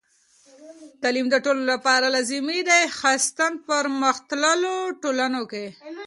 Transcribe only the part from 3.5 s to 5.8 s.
پرمختللو ټولنو کې.